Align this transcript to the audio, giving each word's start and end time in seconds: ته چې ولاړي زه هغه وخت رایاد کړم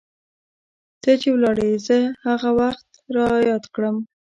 ته 1.01 1.11
چې 1.21 1.27
ولاړي 1.35 1.71
زه 1.87 1.97
هغه 2.25 2.49
وخت 2.59 2.87
رایاد 3.15 3.63
کړم 3.75 3.95